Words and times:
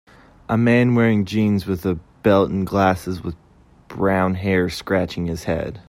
A 0.49 0.57
man 0.57 0.95
wearing 0.95 1.25
jeans 1.25 1.67
with 1.67 1.85
a 1.85 1.93
belt 2.23 2.49
and 2.49 2.65
glasses 2.65 3.21
with 3.23 3.35
brown 3.87 4.33
hair 4.33 4.67
scratching 4.67 5.27
his 5.27 5.43
head 5.43 5.79